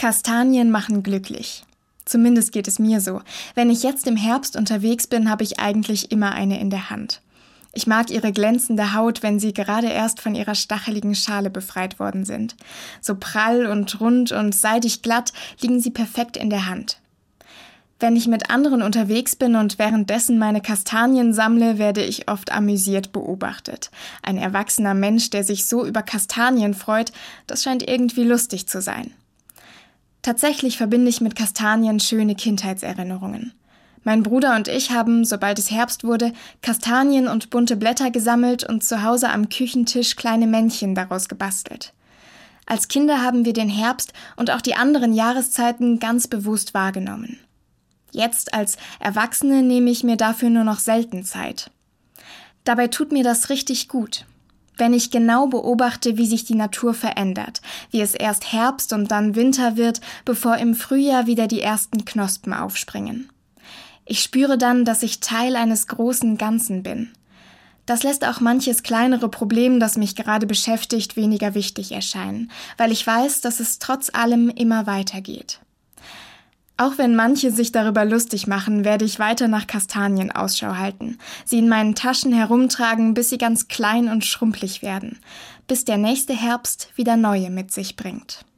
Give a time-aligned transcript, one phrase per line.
[0.00, 1.62] Kastanien machen glücklich.
[2.06, 3.20] Zumindest geht es mir so.
[3.54, 7.20] Wenn ich jetzt im Herbst unterwegs bin, habe ich eigentlich immer eine in der Hand.
[7.74, 12.24] Ich mag ihre glänzende Haut, wenn sie gerade erst von ihrer stacheligen Schale befreit worden
[12.24, 12.56] sind.
[13.02, 16.98] So prall und rund und seidig glatt liegen sie perfekt in der Hand.
[17.98, 23.12] Wenn ich mit anderen unterwegs bin und währenddessen meine Kastanien sammle, werde ich oft amüsiert
[23.12, 23.90] beobachtet.
[24.22, 27.12] Ein erwachsener Mensch, der sich so über Kastanien freut,
[27.46, 29.12] das scheint irgendwie lustig zu sein.
[30.22, 33.52] Tatsächlich verbinde ich mit Kastanien schöne Kindheitserinnerungen.
[34.02, 38.82] Mein Bruder und ich haben, sobald es Herbst wurde, Kastanien und bunte Blätter gesammelt und
[38.82, 41.92] zu Hause am Küchentisch kleine Männchen daraus gebastelt.
[42.66, 47.38] Als Kinder haben wir den Herbst und auch die anderen Jahreszeiten ganz bewusst wahrgenommen.
[48.12, 51.70] Jetzt als Erwachsene nehme ich mir dafür nur noch selten Zeit.
[52.64, 54.24] Dabei tut mir das richtig gut
[54.80, 59.36] wenn ich genau beobachte, wie sich die Natur verändert, wie es erst Herbst und dann
[59.36, 63.28] Winter wird, bevor im Frühjahr wieder die ersten Knospen aufspringen.
[64.04, 67.10] Ich spüre dann, dass ich Teil eines großen Ganzen bin.
[67.86, 73.06] Das lässt auch manches kleinere Problem, das mich gerade beschäftigt, weniger wichtig erscheinen, weil ich
[73.06, 75.60] weiß, dass es trotz allem immer weitergeht.
[76.80, 81.58] Auch wenn manche sich darüber lustig machen, werde ich weiter nach Kastanien Ausschau halten, sie
[81.58, 85.18] in meinen Taschen herumtragen, bis sie ganz klein und schrumpelig werden,
[85.66, 88.46] bis der nächste Herbst wieder neue mit sich bringt.